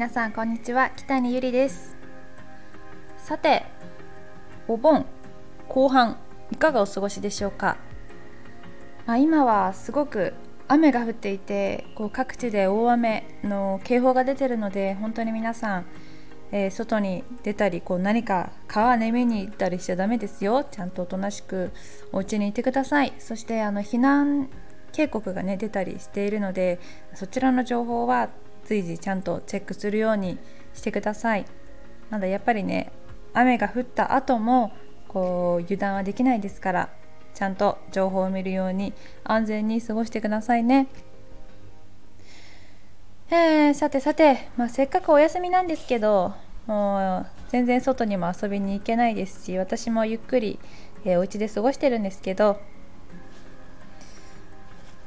[0.00, 0.88] 皆さんこんにちは。
[0.96, 1.94] 北谷ゆりです。
[3.18, 3.66] さて
[4.66, 5.04] お盆
[5.68, 6.16] 後半
[6.50, 7.76] いかがお過ごしでしょうか、
[9.04, 10.32] まあ、今はすごく
[10.68, 15.86] 雨が降っていてこう各地で大雨の警報が出てるので本当に皆さん、
[16.50, 20.64] えー、外に出たりこう何か川ね見に行ったりしちゃダメですよ。
[20.64, 21.72] ちゃんとおとなしく
[22.10, 23.12] お家にいてください。
[23.18, 24.48] そしてあの避難
[24.92, 26.80] 警告がね出たりしているので
[27.12, 28.30] そちらの情報は
[28.70, 30.38] 随時ちゃんとチェックするように
[30.74, 31.44] してください。
[32.08, 32.92] まだやっぱりね
[33.34, 34.72] 雨が降った後も
[35.08, 36.88] こう油断はできないですから
[37.34, 38.92] ちゃんと情報を見るように
[39.24, 40.86] 安全に過ごしてくださいね。
[43.32, 46.34] え、さてさて、まあ、せっかくお休みなんですけど
[46.66, 50.60] もう全然外にも遊びに行けないですし私もゆっくり、
[51.04, 52.60] えー、お家で過ごしてるんですけど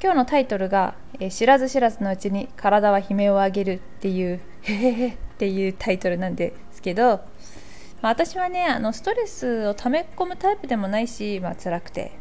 [0.00, 7.20] 今日のタイトルが、え、知らず知らずのうちに体は悲鳴を上げるっていうへへへっていうタイトルなんですけど、
[8.00, 12.12] まあ、私はねあのストレスを溜め込むタイプでもないし、まあ辛くて、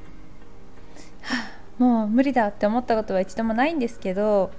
[1.22, 4.50] はあ、もう無理だって思ったことは一度もないんですけど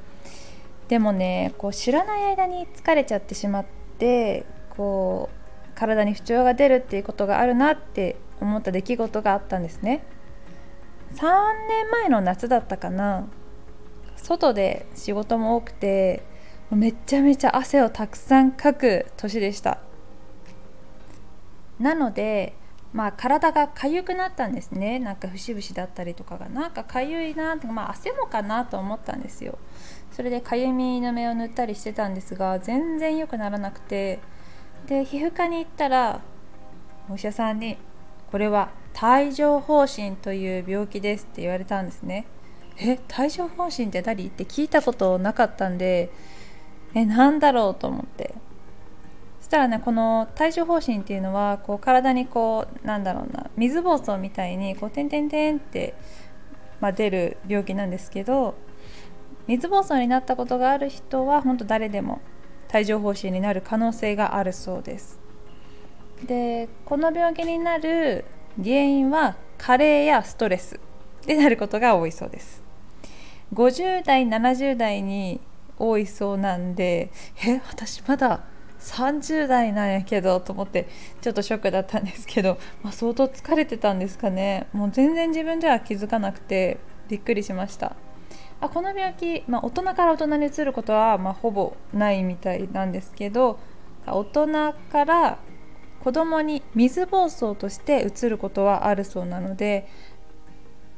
[0.87, 3.67] でもねこう知らない間に疲れちゃってしまっ
[3.99, 10.05] てこう体に不調が出るっていうことがあるなって思った出来事があったんですね。
[11.15, 11.23] 3
[11.69, 13.27] 年前の夏だったかな。
[14.17, 16.23] 外で仕事も多くて
[16.71, 19.79] めちゃめちゃ汗をたくさんかく年でした。
[21.79, 22.55] なので
[22.93, 24.99] まあ体が痒くなったんですね。
[24.99, 26.49] なんか節々だったりとかが。
[26.49, 29.59] なんか痒いなってまあ汗もかなと思ったんですよ。
[30.13, 34.21] それでかゆみの目を塗ったりしてたんですが全然良くならなくて。
[34.87, 36.21] で皮膚科に行ったら
[37.11, 37.77] お医者さんに
[38.31, 38.71] これは
[39.03, 42.27] 帯状疱疹という病気ですって言われたんですね
[42.77, 46.11] え帯状疱疹って何って聞いたことなかったんで
[46.95, 47.75] えなんだろう？
[47.75, 48.35] と思って。
[49.41, 55.95] そしたらねこの帯状疱疹っていうのはこう体にこうなんだろうな水疱瘡みたいにこうてんてんてんって、
[56.81, 58.55] まあ、出る病気なんですけど
[59.47, 62.21] 水疱瘡になったことがある人は本当誰でも
[62.75, 65.19] 帯状疱疹になる可能性があるそうです。
[66.27, 68.27] でこの病気になる
[68.63, 70.81] 原因は加齢やストレス
[71.27, 72.63] でなることが多いそうです。
[73.55, 75.41] 50代70代に
[75.79, 77.11] 多いそうなんで
[77.47, 78.45] え私まだ
[78.81, 80.89] 30代なんやけどと思って
[81.21, 84.69] ちょっとショックだったんですけど、まあ、相当疲れてたんですかね。
[84.73, 87.97] もう全然自分では気づかなくてびっくりしました。
[88.61, 93.59] あこの病気、まあ、大人から大人にうつることは、ま、ほぼないみたいなんですけど
[94.05, 95.39] 大人から
[96.03, 99.89] 子供に水疱瘡としてうつることはあるそうなので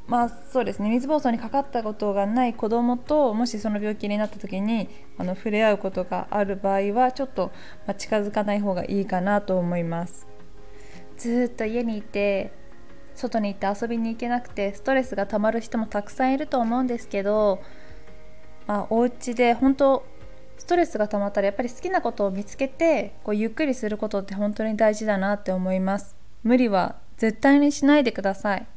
[0.07, 0.89] まあそうですね。
[0.89, 7.51] 水疱瘡にかかったことがない子供ともしその病気になった時にあの触れ合うことがある場合はちょっと、
[7.87, 10.27] ま近づかない方がいいかなと思います。
[11.17, 12.51] ずっと家にいて
[13.15, 17.61] 外に行って遊びに行けなくてストレスがたまる人もたくさんいると思うんですけど、
[18.67, 20.03] まあ、お家で本当
[20.61, 26.15] ストレスが溜まったらやっぱり好きなことを見つけてこうゆっくりすることって本当に大事だなって思います。
[26.43, 28.67] 無理は絶対にしないでください。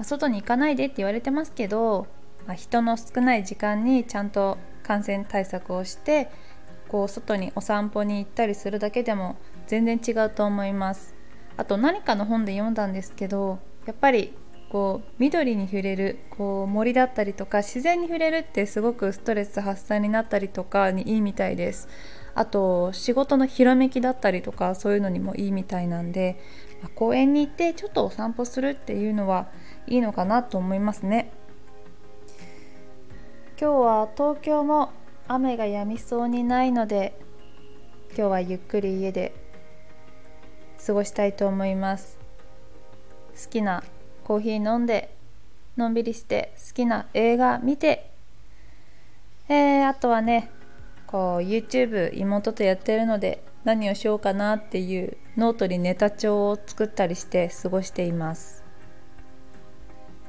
[0.00, 2.06] 外に行かないでって言われてますけど、
[2.46, 6.30] まあ、人の少ない時間にちゃんと感染対策をして
[6.88, 9.36] こう外にお散歩に行ったりするだけでも
[9.66, 11.14] 全然違うと思います。
[11.58, 14.34] あと何かの本で読んだんですけどやっぱり
[14.70, 21.88] こう緑に触れるこう森だったりとか自然に触れるってすごくストレス発散になったりとかにいいみたいです。
[22.34, 26.40] あと仕事のひらめきだったりとかそういうのにもいいみたいなんで、
[26.82, 29.46] まあ、公園に行ってちょっとお散歩するっていうのは
[29.86, 31.30] いいのかなと思いますね。
[33.60, 34.90] 今日は東京も
[35.28, 37.16] 雨が止みそうにないので
[38.16, 39.32] 今日はゆっくり家で
[40.84, 42.18] 過ごしたいと思います。
[43.40, 43.84] 好きな
[44.24, 45.14] コーヒー飲んで
[45.76, 48.10] のんびりして好きな映画見て、
[49.48, 50.50] えー、あとはね
[51.06, 58.64] こう YouTube 妹とやってるので何をしようかなっていうノートにネタ帳を作ったりして過ごしています。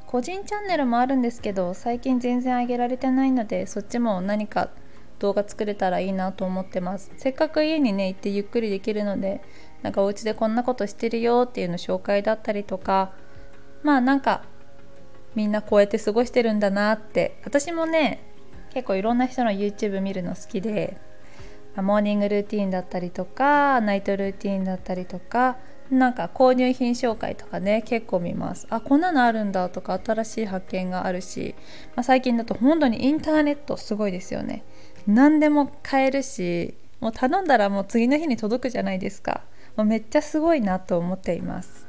[0.06, 4.70] 個人チャンネルもあるんですけど最近全然上げられてないのでそっちも何か
[5.20, 7.12] 動画作れたらいいなと思ってます。
[7.18, 9.42] せっかく家にね行ってゆっくりできるので
[9.82, 13.14] なんかお家でこんなことしてるよっていうの紹介だったりとか
[13.86, 14.42] まあなんか
[15.36, 17.38] みんなこうやって過ごしてるんだなって。
[17.46, 18.20] 私もね
[18.74, 20.98] 結構いろんな人の YouTube 見るの好きで
[21.78, 25.58] モーニングルーティンだったりとかナイトルーティンだったりとか
[25.92, 28.66] なんか購入品紹介とかね結構見ます。
[28.72, 31.54] あこんなのあるんだとか新しい発見があるし、
[31.96, 34.64] まあ、最近だと本当にインターネットすごいですよね。
[35.06, 39.42] 何でも買えるしもう頼んだらもう次の日に届くじゃないですか。
[39.76, 41.85] もうめっちゃすごいなと思っています。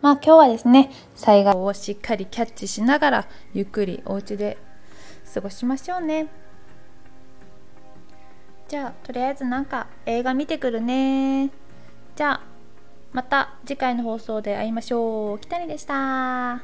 [0.00, 4.58] まあ今日はですね災害をしっかりキャッチしながらゆっくりお家で
[5.34, 6.28] 過ごしましょうね
[8.68, 11.50] じゃあとりあえずなんか映画見てくるね
[12.16, 12.58] じゃあ
[13.12, 15.38] また次回の放送で会いましょう。
[15.38, 16.62] きたりでした。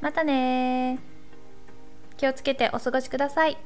[0.00, 0.98] またね
[2.16, 3.58] 気をつけてお過ごしください。